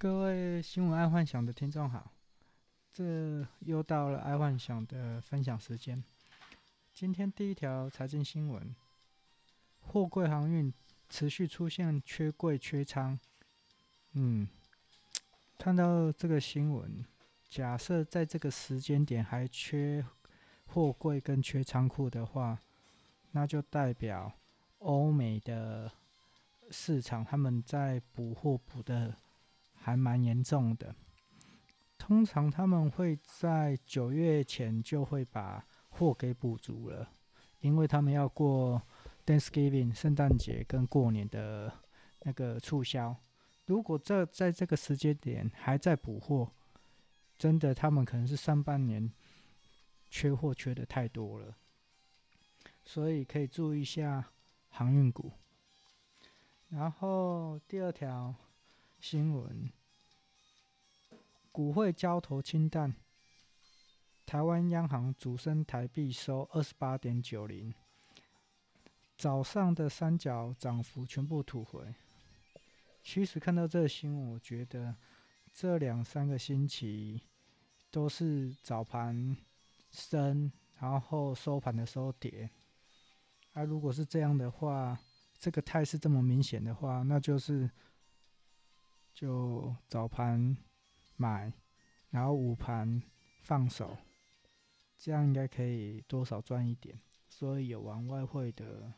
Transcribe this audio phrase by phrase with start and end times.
[0.00, 2.10] 各位新闻爱幻想的听众好，
[2.90, 6.02] 这又到了爱幻想的分享时间。
[6.94, 8.74] 今天第一条财经新闻：
[9.82, 10.72] 货柜航运
[11.10, 13.20] 持续出现缺柜缺仓。
[14.12, 14.48] 嗯，
[15.58, 17.04] 看到这个新闻，
[17.50, 20.02] 假设在这个时间点还缺
[20.68, 22.58] 货柜跟缺仓库的话，
[23.32, 24.32] 那就代表
[24.78, 25.92] 欧美的
[26.70, 29.14] 市场他们在补货补的
[29.80, 30.94] 还蛮严重的。
[31.98, 37.10] 通常他们会在九月前就会把货给补足了，
[37.60, 38.80] 因为他们要过
[39.26, 41.72] Thanksgiving 圣诞节跟过年的
[42.22, 43.16] 那个促销。
[43.66, 46.50] 如果这在这个时间点还在补货，
[47.38, 49.12] 真的他们可能是上半年
[50.08, 51.54] 缺货缺的太多了，
[52.84, 54.32] 所以可以注意一下
[54.70, 55.30] 航运股。
[56.70, 58.34] 然后第二条
[59.00, 59.70] 新闻，
[61.50, 62.94] 股汇交投清淡，
[64.26, 67.72] 台湾央行主升台币收二十八点九零，
[69.16, 71.94] 早上的三角涨幅全部吐回。
[73.02, 74.94] 其实看到这个新闻，我觉得
[75.54, 77.22] 这两三个星期
[77.90, 79.34] 都是早盘
[79.90, 82.50] 升，然后收盘的时候跌。
[83.54, 85.00] 而、如果是这样的话，
[85.38, 87.68] 这个态势这么明显的话，那就是
[89.12, 90.56] 就早盘
[91.16, 91.52] 买，
[92.10, 93.02] 然后午盘
[93.42, 93.96] 放手，
[94.96, 97.00] 这样应该可以多少赚一点。
[97.28, 98.92] 所以有玩外汇的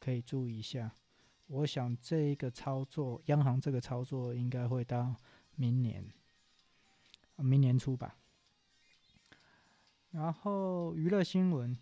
[0.00, 0.94] 可以注意一下。
[1.46, 5.14] 我想这一个操作，央行这个操作应该会到
[5.54, 6.10] 明年，
[7.36, 8.16] 明年初吧。
[10.10, 11.76] 然后娱乐新闻，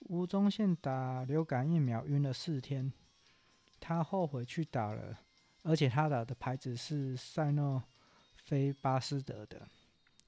[0.00, 2.92] 吴宗宪打流感疫苗晕了四天，
[3.78, 5.20] 他后悔去打了，
[5.64, 7.82] 而且他打的牌子是赛诺
[8.44, 9.68] 菲巴斯德的，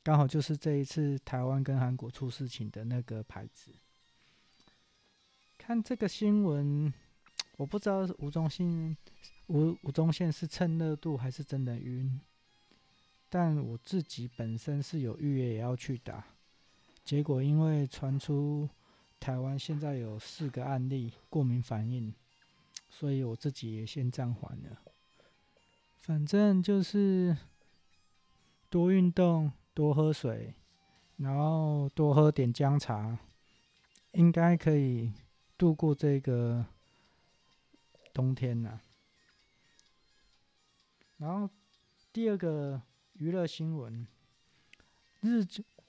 [0.02, 3.70] 刚好就是这一次台湾跟韩国出事情的那个牌子。
[5.56, 6.92] 看这个新闻。
[7.58, 8.94] 我不知道吴宗宪
[9.46, 12.20] 吴吴宗宪是蹭热度还是真的晕，
[13.30, 16.22] 但我自己本身是有预约也要去打，
[17.02, 18.68] 结果因为传出
[19.18, 22.12] 台湾现在有四个案例过敏反应，
[22.90, 24.82] 所以我自己也先暂缓了。
[26.06, 27.36] 反正就是
[28.70, 30.54] 多运动、多喝水，
[31.16, 33.18] 然后多喝点姜茶，
[34.12, 35.12] 应该可以
[35.58, 36.64] 度过这个。
[38.14, 38.80] 冬天呐、啊，
[41.18, 41.50] 然后
[42.14, 42.80] 第二个
[43.14, 44.06] 娱乐新闻，
[45.20, 45.44] 日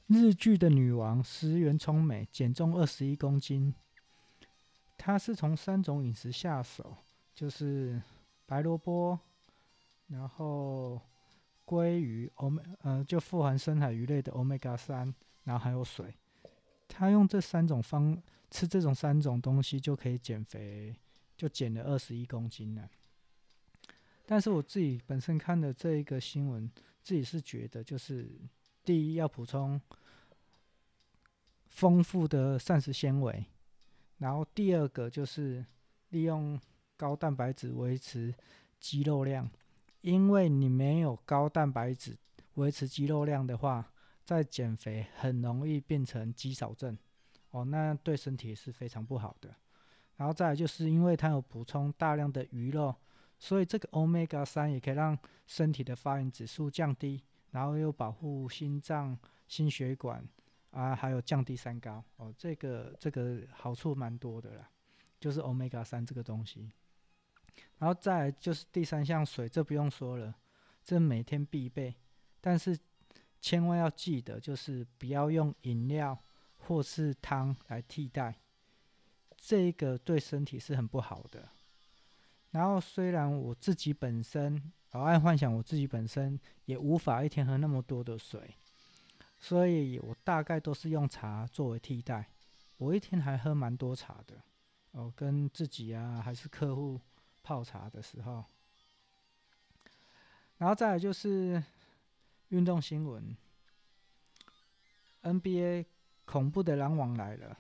[0.07, 3.73] 日剧的女王石原聪美减重二十一公斤，
[4.97, 6.97] 她是从三种饮食下手，
[7.33, 8.01] 就是
[8.45, 9.17] 白萝卜，
[10.07, 11.01] 然后
[11.66, 15.13] 鲑鱼欧美呃就富含深海鱼类的欧米伽三，
[15.44, 16.13] 然后还有水，
[16.88, 20.95] 他用这三种方吃这种三种东西就可以减肥。
[21.38, 22.90] 就减了二十一公斤了，
[24.25, 26.68] 但是我自己本身看的这一个新闻，
[27.03, 28.28] 自己是觉得就是
[28.84, 29.79] 第一要补充
[31.68, 33.45] 丰富的膳食纤维，
[34.18, 35.63] 然后第二个就是
[36.09, 36.59] 利用
[36.95, 38.34] 高蛋白质维持
[38.79, 39.47] 肌肉量，
[40.01, 42.17] 因为你没有高蛋白质
[42.55, 43.91] 维持肌肉量的话，
[44.23, 46.97] 在减肥很容易变成肌少症，
[47.51, 49.55] 哦，那对身体是非常不好的。
[50.15, 52.95] 然后再来就是因为它有补充大量的鱼肉，
[53.37, 60.27] 所以这个 Omega 三也可以让身体的发炎指数降低，然后又保护心脏、心血管
[60.71, 62.33] 啊，还有降低三高哦。
[62.37, 64.69] 这个这个好处蛮多的啦，
[65.19, 66.71] 就是 Omega 三这个东西。
[67.79, 70.33] 然后再来就是第三项水，这不用说了，
[70.83, 71.95] 这每天必备。
[72.41, 72.77] 但是
[73.39, 76.17] 千万要记得，就是不要用饮料
[76.57, 78.35] 或是汤来替代。
[79.38, 81.49] 这个对身体是很不好的。
[82.51, 88.56] 然后虽然我自己本身，我爱幻想我自己本身也无法一天喝那么多的水，
[89.38, 92.29] 所以我大概都是用茶作为替代。
[92.77, 94.41] 我一天还喝蛮多茶的，
[94.91, 97.00] 哦，跟自己啊还是客户
[97.47, 98.44] 泡茶的时候。
[100.57, 101.63] 然后再来就是
[102.49, 103.38] 运动新闻
[105.21, 105.85] ，NBA
[106.25, 107.57] 恐怖的篮网来了。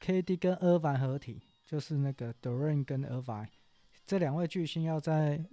[0.00, 3.46] KD 跟 Irving 合体，就是那个 Durant 跟 Irving
[4.04, 5.44] 这两位巨星要在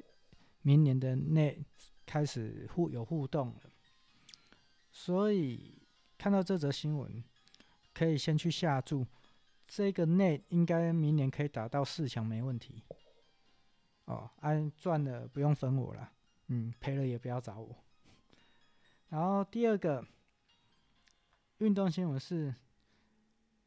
[0.63, 1.63] 明年的内
[2.07, 3.61] 开始互有互动了，
[4.91, 5.79] 所以
[6.17, 7.23] 看到这则新闻，
[7.93, 9.05] 可以先去下注，
[9.71, 12.83] 这个内应该明年可以打到四强没问题。
[14.05, 16.11] 哦，安赚了不用分我了，
[16.47, 17.77] 嗯，赔了也不要找我。
[19.09, 20.03] 然后第二个
[21.59, 22.55] 运动新闻是，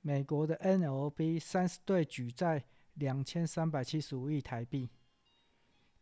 [0.00, 2.64] 美国的 N L B 三十队举债
[2.94, 4.90] 两千三百七十五亿台币，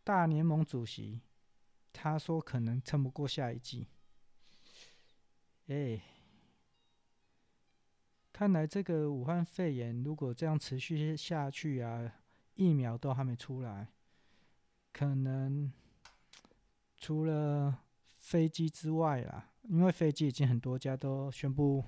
[0.02, 1.20] 大联盟主席
[1.92, 3.86] 他说可能撑不过下一季。
[5.66, 6.00] 哎，
[8.40, 12.10] 看来这个武汉肺炎如果这样持续下去啊，
[12.54, 13.86] 疫苗都还没出来，
[14.94, 15.70] 可能
[16.96, 17.82] 除了
[18.16, 21.84] 飞机之外啦，因为飞机已经很多家都宣布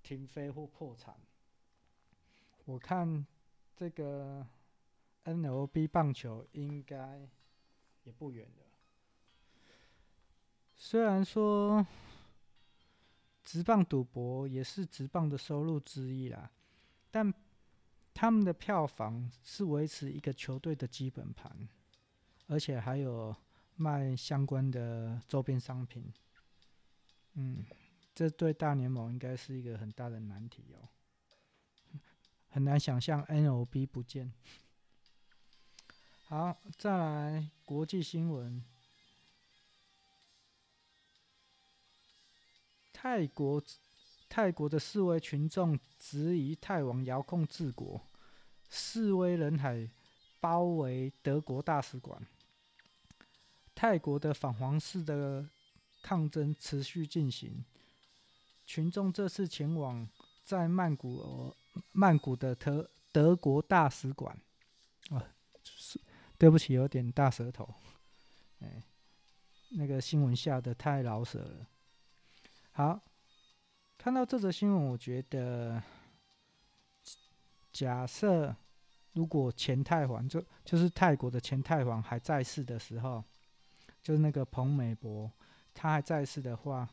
[0.00, 1.16] 停飞或破产。
[2.66, 3.26] 我看
[3.74, 4.46] 这个
[5.24, 7.28] N L B 棒球应该
[8.04, 8.64] 也不远了。
[10.76, 11.84] 虽然说
[13.44, 16.50] 职棒赌博也是职棒的收入之一啦，
[17.10, 17.32] 但
[18.12, 21.68] 他们的票房是维持一个球队的基本盘，
[22.46, 23.34] 而且还有
[23.76, 26.12] 卖相关的周边商品。
[27.34, 27.64] 嗯，
[28.14, 30.88] 这对大联盟应该是一个很大的难题哦。
[32.48, 34.32] 很难想象 N O B 不见。
[36.24, 38.62] 好，再来国际新闻。
[43.02, 43.62] 泰国
[44.28, 47.98] 泰国的示威群众质疑泰王遥控治国，
[48.68, 49.88] 示威人海
[50.38, 52.20] 包围德国大使馆。
[53.74, 55.48] 泰国的反皇室的
[56.02, 57.64] 抗争持续进行，
[58.66, 60.06] 群众这次前往
[60.44, 61.56] 在曼谷。
[61.92, 64.36] 曼谷的德德国大使馆，
[65.08, 65.24] 啊，
[66.36, 67.72] 对不起，有点大舌头，
[68.60, 68.82] 哎，
[69.70, 71.66] 那个新闻下的太老舍了。
[72.72, 73.00] 好，
[73.98, 75.82] 看到这则新闻，我觉得，
[77.72, 78.54] 假设
[79.12, 83.22] 如果前泰皇就就是泰国的前泰皇还在世的时候，
[84.02, 85.30] 就是那个彭美博，
[85.74, 86.88] 他还在世的话，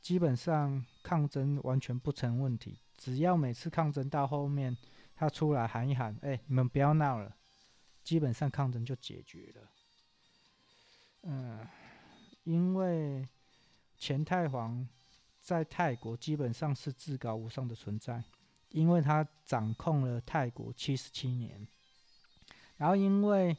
[0.00, 2.80] 基本上抗争完全不成问题。
[2.96, 4.76] 只要每次抗争到后面，
[5.14, 7.36] 他出来喊一喊：“哎、你们不要闹了！”
[8.02, 9.70] 基本上抗争就解决了。
[11.22, 11.66] 嗯，
[12.44, 13.28] 因为
[13.96, 14.88] 前太皇
[15.48, 18.22] 在泰国基本上是至高无上的存在，
[18.68, 21.66] 因为他掌控了泰国七十七年。
[22.76, 23.56] 然后，因为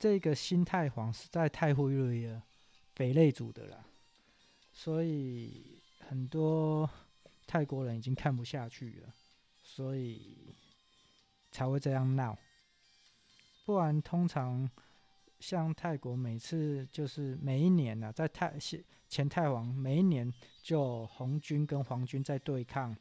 [0.00, 2.42] 这个新太皇是在太妃瑞尔
[2.96, 3.84] 斐类组的啦，
[4.72, 6.90] 所以很多。
[7.46, 9.12] 泰国人已经看不下去了，
[9.64, 10.54] 所以
[11.50, 12.38] 才会这样闹。
[13.64, 14.70] 不然，通常
[15.40, 18.56] 像泰国每次就是每一年呢、啊，在泰
[19.10, 22.96] 前泰皇每一年就红军跟皇军在对抗，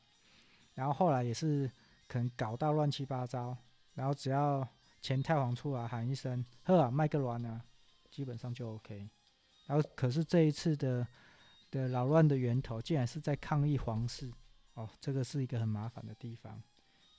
[0.74, 1.72] 然后后来也是
[2.06, 3.56] 可能搞到乱七八糟，
[3.94, 4.68] 然后只要
[5.02, 7.64] 前泰皇出来喊一声“呵啊，麦克乱啊”，
[8.12, 9.10] 基本上就 OK。
[9.68, 11.08] 然后可是这一次的。
[11.72, 14.34] 的扰乱的源头，竟然是在抗议皇室，
[14.74, 16.60] 哦，这个是一个很麻烦的地方，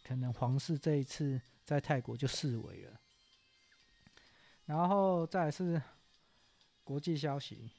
[0.02, 3.00] 可能皇室这一次在泰国就示威了。
[4.64, 5.80] 然后再是
[6.82, 7.70] 国际消息，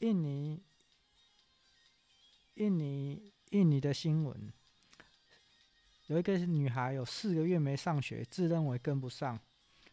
[0.00, 0.62] 印尼，
[2.54, 4.52] 印尼，印尼的新闻，
[6.08, 9.40] 有一个女孩有四个月没上学，自认为跟不上，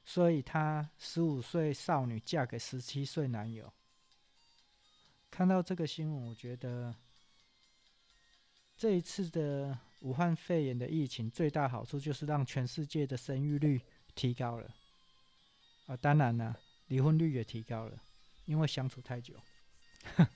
[0.04, 3.72] 所以她十五岁少女嫁给十七岁男友。
[5.32, 6.94] 看到这个新闻，我觉得
[8.78, 13.82] 这一次的武汉肺炎的疫情最大好处就是让全世界的生育率
[14.16, 14.76] 提高了。
[15.86, 17.98] 啊，当然了，离婚率也提高了，
[18.46, 19.34] 因为相处太久。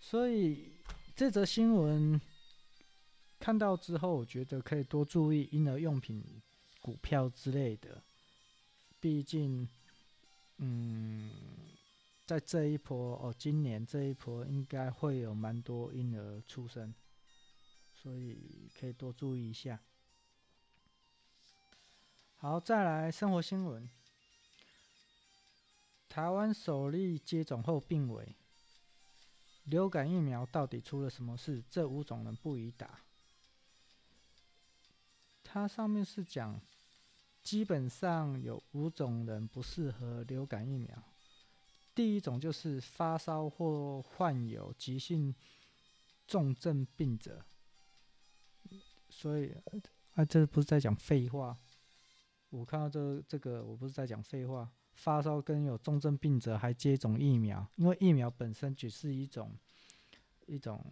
[0.00, 0.72] 所以
[1.14, 2.20] 这则新闻
[3.38, 6.42] 看到之后，我觉得可以多注意婴儿用品
[6.80, 8.02] 股票之类的，
[9.00, 9.68] 毕竟，
[10.58, 11.30] 嗯。
[12.26, 16.92] 在这一波哦，今年这一波应该会有蛮多婴儿出生，
[17.94, 19.80] 所以可以多注意一下。
[22.34, 23.88] 好，再来生活新闻。
[26.16, 28.34] 台湾首例接种后病危，
[29.64, 31.62] 流感疫苗到底出了什么事？
[31.68, 33.02] 这五种人不宜打。
[35.44, 36.58] 它上面是讲，
[37.42, 41.02] 基本上有五种人不适合流感疫苗。
[41.94, 45.34] 第一种就是发烧或患有急性
[46.26, 47.44] 重症病者，
[49.10, 49.54] 所以
[50.14, 51.58] 啊，这不是在讲废话。
[52.48, 54.72] 我看到这这个，我不是在讲废话。
[54.96, 59.52] 发烧跟有重症病者还接种疫苗，因为疫苗本身只是一种
[60.46, 60.84] 一种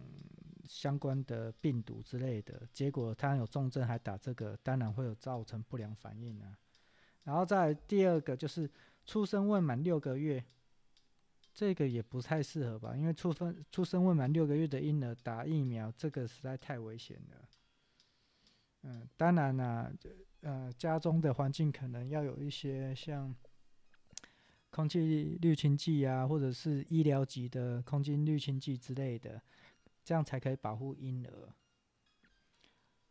[0.69, 6.57] 相关的病毒之类的，结果他有重症还打这个，当然会有造成不良反应啊。
[7.25, 8.71] 然后再第二个就是。
[9.07, 10.43] 出生未满六个月，
[11.53, 12.95] 这个也不太适合吧？
[12.97, 17.47] 因为出生出生未满六个月的婴儿打疫苗，这个实在太危险了。
[18.81, 19.93] 嗯，当然啦、啊，
[20.41, 23.31] 呃，家中的环境可能要有一些像
[24.75, 29.41] 空气滤清剂啊，或者是医疗级的空气滤清剂之类的，
[30.03, 31.53] 这样才可以保护婴儿。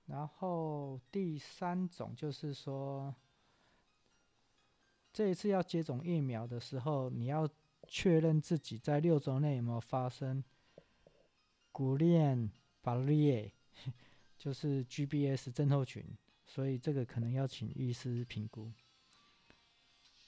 [0.04, 3.14] 然后第三种就是说，
[5.11, 7.49] 这一次要接种疫苗的时候，你要
[7.88, 10.44] 确认自己在六周内有没有发生
[11.73, 12.50] 骨链
[12.83, 13.50] 巴利耶，
[14.37, 16.04] 就是 GBS 症候群，
[16.44, 18.71] 所以这个可能要请医师评估。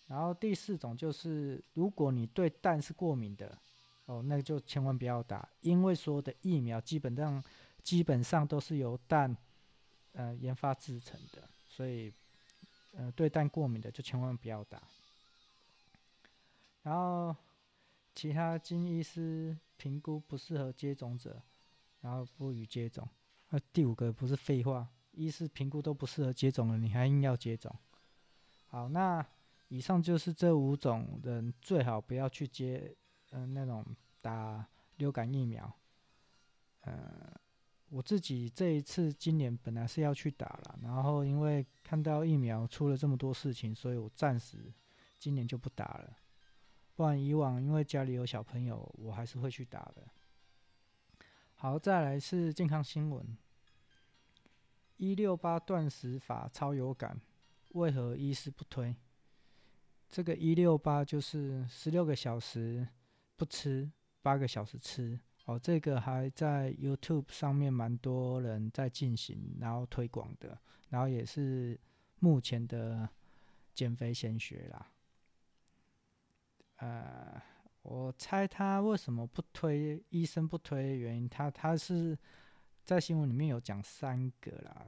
[0.07, 3.59] 然后第四种就是，如果你对蛋是过敏的，
[4.07, 7.43] 哦，那就千万不要打，因为所有的疫苗基本上
[7.83, 9.37] 基本上都是由蛋。
[10.19, 12.11] 呃，研发制成的，所以，
[12.93, 14.83] 呃，对蛋过敏的就千万不要打。
[16.85, 17.37] 然后，
[18.15, 21.43] 其他经医师评估不适合接种者，
[22.01, 23.07] 然后不予接种。
[23.51, 27.71] 那第五个不是废话，医师评估都不适合接种了，你还硬要接种？
[28.69, 29.23] 好，那
[29.69, 32.97] 以上就是这五种人最好不要去接，
[33.31, 33.85] 嗯、那种
[34.21, 35.73] 打流感疫苗，
[36.83, 37.33] 呃。
[37.89, 44.75] 我自己这一次今年本来是要去打了，然后因为看到疫苗出了这么多事情，所以我暂时
[45.21, 46.19] 今年就不打了。
[46.97, 50.05] 不然以往因为家里有小朋友，我还是会去打的。
[51.55, 53.39] 好，再来是健康新闻：
[54.97, 57.21] 一六八断食法超有感，
[57.69, 58.97] 为何医师不推？
[60.09, 62.87] 这个一六八就是十六个小时
[63.37, 63.91] 不吃，
[64.23, 65.19] 八个小时吃。
[65.47, 70.59] 哦，这个还在 YouTube 上面蛮多人在进行，然后推广的，
[70.89, 71.79] 然后也是
[72.19, 73.09] 目前的
[73.73, 74.91] 减肥先学啦。
[76.79, 77.41] 呃，
[77.83, 82.19] 我猜他为什么不推，医生不推的原因，他他是
[82.85, 84.85] 在新闻里面有讲三个啦，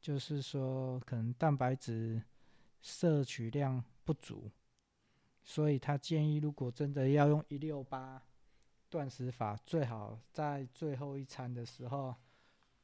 [0.00, 2.22] 就是说可能蛋白质
[2.80, 4.50] 摄取量不足，
[5.42, 8.22] 所以他建议如果真的要用一六八。
[8.90, 12.14] 断食法最好在最后一餐的时候，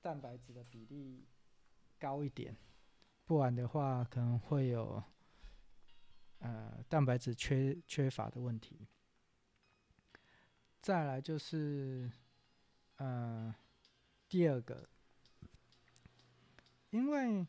[0.01, 1.25] 蛋白质的比例
[2.01, 2.57] 高一点，
[3.25, 5.01] 不然的话可能会有
[6.41, 8.89] 呃蛋白质缺缺乏的问题。
[10.83, 12.11] 再来就是
[12.97, 13.55] 呃
[14.29, 14.89] 第二个，
[16.91, 17.47] 因为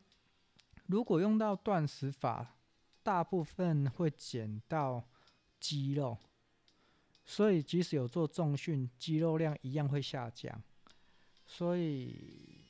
[0.86, 2.54] 如果用到断食法，
[3.02, 5.04] 大部分会减到
[5.60, 6.18] 肌肉。
[7.24, 10.62] 所以，即使有做重训，肌肉量一样会下降。
[11.46, 12.64] 所以，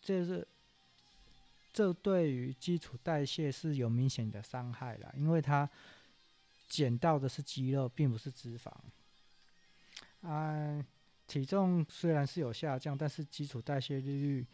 [0.00, 0.46] 这是
[1.72, 5.68] 这对于基础代谢是有明显的伤害啦，因为它
[6.68, 8.72] 减到的是肌肉，并不是脂肪。
[10.22, 10.84] 啊，
[11.26, 14.44] 体重虽然是有下降，但是基础代谢率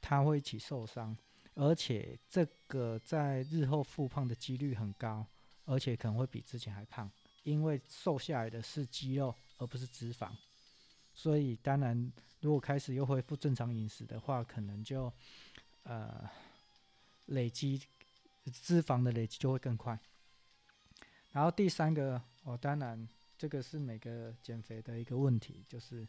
[0.00, 1.16] 它会一起受伤，
[1.56, 5.26] 而且这个在日后复胖的几率很高，
[5.64, 7.10] 而且可能会比之前还胖。
[7.44, 10.30] 因为瘦下来的是肌肉，而不是脂肪，
[11.14, 15.10] 所以当然，如果开始又恢复正常饮食的话，可能就
[15.84, 16.28] 呃
[17.26, 17.80] 累积
[18.52, 19.98] 脂肪的累积就会更快。
[21.32, 23.08] 然后第三个，哦，当然
[23.38, 26.06] 这个是每个减肥的一个问题，就是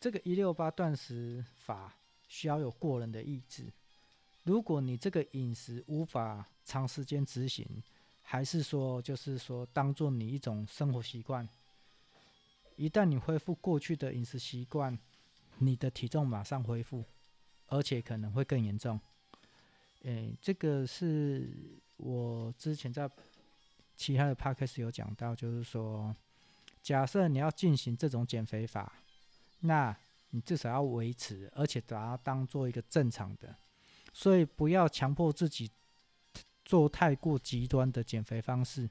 [0.00, 1.92] 这个一六八断食法
[2.28, 3.66] 需要有过人的意志。
[4.44, 7.66] 如果你这个饮食无法长时间执行，
[8.22, 11.48] 还是说，就是说，当做你一种生活习惯。
[12.76, 14.98] 一旦你恢复过去的饮食习惯，
[15.58, 17.04] 你的体重马上恢复，
[17.66, 18.98] 而且可能会更严重。
[20.02, 21.48] 诶，这个是
[21.96, 23.08] 我之前在
[23.96, 26.16] 其他的 podcast 有讲到，就是说，
[26.82, 28.92] 假设你要进行这种减肥法，
[29.60, 29.96] 那
[30.30, 33.54] 你至少要维持，而且把它当做一个正常的，
[34.12, 35.70] 所以不要强迫自己。
[36.64, 38.88] 做太过极端的减肥方式，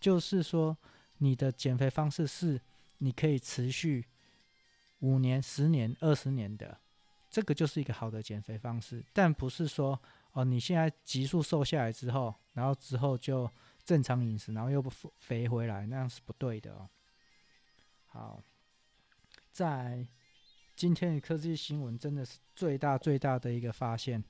[0.00, 0.76] 就是说，
[1.18, 2.60] 你的减肥方式是
[2.98, 4.04] 你可以持续
[4.98, 6.78] 五年、十年、二十年的，
[7.30, 9.02] 这个就是一个好的减肥方式。
[9.14, 9.98] 但不是说
[10.32, 13.48] 哦，你现在急速瘦下来之后，然后之后就
[13.84, 16.90] 正常饮食，然后又不肥回来，那样是不对的哦。
[18.06, 18.42] 好，
[19.52, 20.06] 在
[20.74, 24.22] 今天的科技新闻真的是最大最大的一个发现，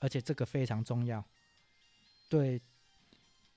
[0.00, 1.24] 而且这个非常重要。
[2.28, 2.60] 对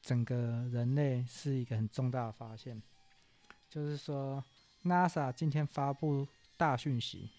[0.01, 0.35] 整个
[0.71, 2.81] 人类是一个很重大的发现，
[3.69, 4.43] 就是说
[4.83, 7.29] ，NASA 今天发布大讯息，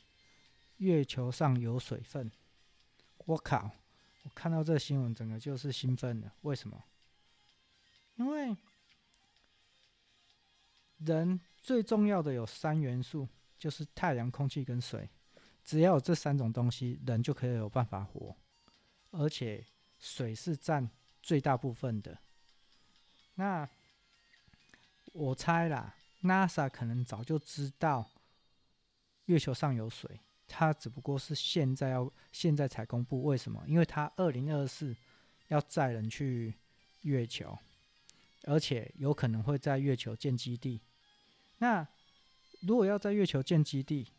[0.79, 2.31] 月球上有水分。
[3.27, 3.71] 我靠！
[4.25, 6.33] 我看到这新闻，整个就是兴奋了。
[6.43, 6.83] 为什么？
[8.17, 8.57] 因为
[10.99, 15.09] 人最重要的有三元素，就是太阳、空气跟水。
[15.65, 18.37] 只要有这三种东西，人就可以有办法活。
[19.17, 19.65] 而且
[19.99, 20.91] 水是占
[21.23, 22.19] 最大部分的。
[23.37, 23.69] 那
[25.13, 28.11] 我猜啦，NASA 可能早就知道
[29.27, 33.25] 月球上有水，它只不过是现在要现在才公布。
[33.25, 33.63] 为什么？
[33.67, 34.95] 因为它二零二四
[35.49, 36.55] 要载人去
[37.03, 37.57] 月球，
[38.45, 40.81] 而且有可能会在月球建基地。
[41.59, 41.87] 那
[42.61, 44.13] 如果要在月球建基地，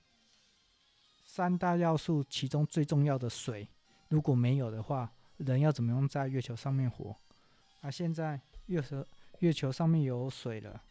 [1.26, 3.68] 三大要素其中最重要的水，
[4.10, 7.16] 如果没有的话，人要怎么样在月球上面活？
[7.82, 9.06] 啊，现在月球
[9.40, 10.82] 月球上面有水了，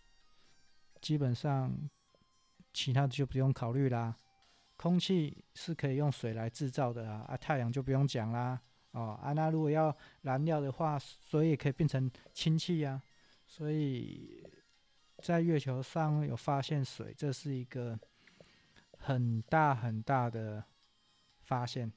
[1.01, 1.73] 基本上
[2.73, 4.17] 其他的就不用考虑啦。
[4.77, 8.61] 空气是可以用水来制造的啊，啊，太阳就不用讲啦。
[8.91, 13.03] 哦，啊，那如果要燃料的话，水也可以变成氢气呀。
[13.47, 14.45] 所以。
[15.23, 17.99] 在月球上有发现水，这是一个
[18.99, 20.63] 很大很大的
[21.41, 21.91] 发现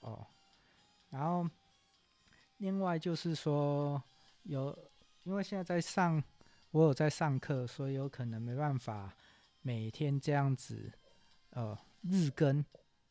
[0.00, 0.26] 哦。
[1.10, 1.48] 然后，
[2.56, 4.02] 另外就是说，
[4.44, 4.76] 有
[5.24, 6.22] 因为现在在上，
[6.70, 9.14] 我有在上课，所以有可能没办法
[9.60, 10.90] 每天这样子
[11.50, 12.64] 呃日更，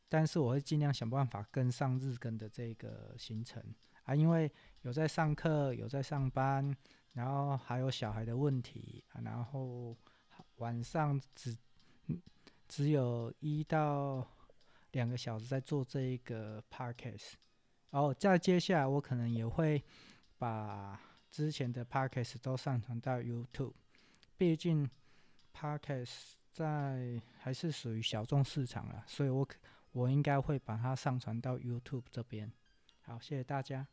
[0.07, 3.63] 但是我会尽量想办法跟上日更的这个行程
[4.03, 4.51] 啊，因为
[4.81, 6.75] 有在上课，有在上班。
[7.11, 9.97] 然后还有小孩的问题，啊然后
[10.57, 11.57] 晚上只
[12.67, 14.25] 只有一到
[14.91, 17.33] 两个小时在做这一个 podcast，
[17.91, 19.83] 然后再接下来我可能也会
[20.37, 23.73] 把之前的 podcast 都上传到 YouTube，
[24.37, 24.89] 毕竟
[25.53, 29.47] podcast 在还是属于小众市场了，所以我
[29.91, 32.51] 我应该会把它上传到 YouTube 这边。
[33.01, 33.87] 好，谢谢大家。